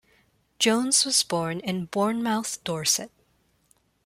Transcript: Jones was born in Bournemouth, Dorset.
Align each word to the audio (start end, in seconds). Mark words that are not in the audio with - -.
Jones 0.57 1.05
was 1.05 1.21
born 1.21 1.59
in 1.59 1.85
Bournemouth, 1.85 2.63
Dorset. 2.63 3.11